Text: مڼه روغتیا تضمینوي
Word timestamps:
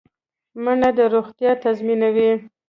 مڼه 0.63 0.89
روغتیا 1.13 1.51
تضمینوي 1.63 2.31